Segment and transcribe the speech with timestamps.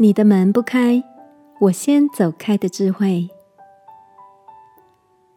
[0.00, 1.02] 你的门不开，
[1.58, 3.28] 我先走开的智慧。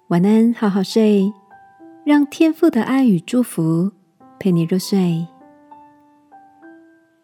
[0.09, 1.33] 晚安，好好睡，
[2.05, 3.89] 让天父的爱与祝福
[4.39, 5.25] 陪你入睡。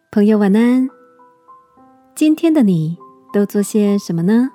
[0.09, 0.89] 朋友，晚安。
[2.15, 2.97] 今天的你
[3.31, 4.49] 都做些什么呢？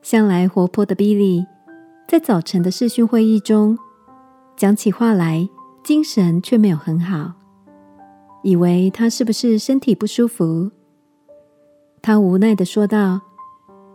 [0.00, 1.44] 向来活泼的 Billy，，
[2.06, 3.78] 在早晨的视讯会议中
[4.56, 5.46] 讲起话来，
[5.84, 7.34] 精神却没有很好。
[8.42, 10.70] 以为他是不是身体不舒服？
[12.00, 13.20] 他无奈的说道：“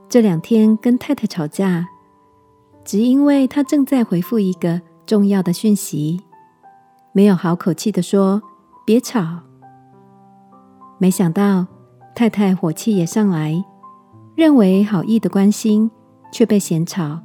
[0.10, 1.88] 这两天跟太太吵架，
[2.84, 6.22] 只因为他正在回复一个重要的讯息，
[7.14, 8.44] 没有好口气的说
[8.86, 9.40] 别吵。
[10.98, 11.66] 没想到
[12.14, 13.64] 太太火气也上来，
[14.36, 15.90] 认为好意的关心
[16.32, 17.22] 却被嫌吵，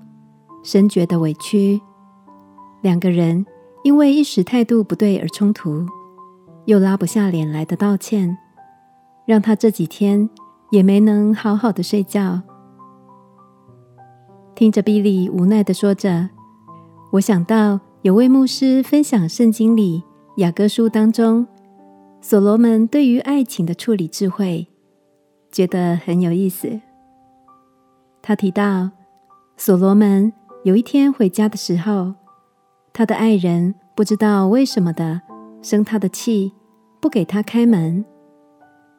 [0.63, 1.81] 深觉得委屈。
[2.81, 3.45] 两个人
[3.83, 5.85] 因为一时态度不对而冲突。”
[6.69, 8.37] 又拉不下脸来的道歉，
[9.25, 10.29] 让他这几天
[10.71, 12.43] 也没能好好的睡觉。
[14.55, 16.29] 听着比利无奈的说着，
[17.13, 20.05] 我想到有位牧师分享圣经里
[20.37, 21.47] 雅各书当中
[22.21, 24.67] 所罗门对于爱情的处理智慧，
[25.51, 26.79] 觉得很有意思。
[28.21, 28.91] 他提到
[29.57, 30.31] 所罗门
[30.65, 32.13] 有一天回家的时候，
[32.93, 35.23] 他的爱人不知道为什么的
[35.63, 36.53] 生他的气。
[37.01, 38.05] 不给他开门，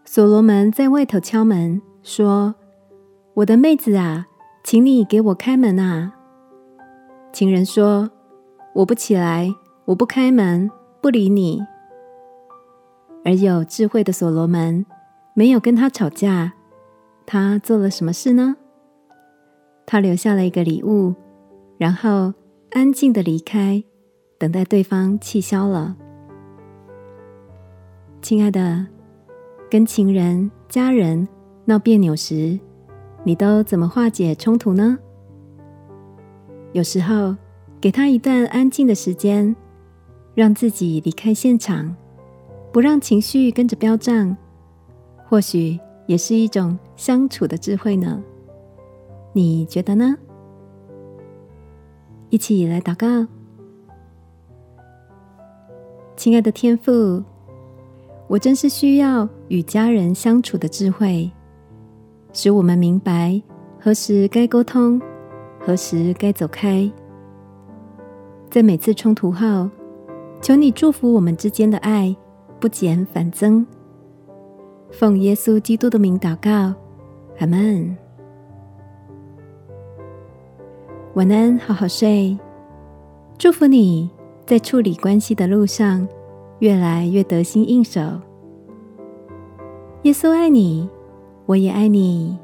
[0.06, 2.56] 所罗门在外头敲门，说
[3.36, 4.26] ：“我的妹子啊，
[4.64, 6.14] 请你给我开门啊！”
[7.34, 8.10] 情人说
[8.74, 11.62] ：“我不起来，我不开门，不理你。”
[13.26, 14.86] 而有智慧的所罗门
[15.34, 16.54] 没有跟他吵架，
[17.26, 18.56] 他做了什么事呢？
[19.86, 21.14] 他留下了一个礼物，
[21.78, 22.34] 然后
[22.72, 23.84] 安静的离开，
[24.38, 25.98] 等待对方气消了。
[28.22, 28.86] 亲爱的，
[29.72, 31.26] 跟情人、家人
[31.66, 32.60] 闹别扭时，
[33.24, 34.98] 你都怎么化解冲突呢？
[36.74, 37.36] 有时候，
[37.80, 39.56] 给他一段安静的时间，
[40.36, 41.96] 让自己离开现场，
[42.74, 44.36] 不让情绪跟着飙涨，
[45.26, 48.22] 或许也是一种相处的智慧呢。
[49.32, 50.16] 你觉得呢？
[52.30, 53.26] 一起来祷告，
[56.18, 57.24] 亲爱的天父。
[58.30, 61.30] 我真是需要与家人相处的智慧，
[62.32, 63.42] 使我们明白
[63.80, 65.02] 何时该沟通，
[65.60, 66.90] 何时该走开。
[68.52, 69.68] 在每次冲突后，
[70.44, 72.16] 求你祝福我们之间的爱
[72.60, 73.66] 不减反增。
[74.92, 76.72] 奉耶稣基督的名祷告，
[77.40, 77.98] 阿门。
[81.16, 82.38] 晚安，好好睡。
[83.40, 84.08] 祝福你
[84.46, 86.08] 在处理关系的路上。
[86.60, 88.02] 越来越得心应手。
[90.04, 90.90] 耶稣爱你，
[91.46, 92.38] 我也爱你。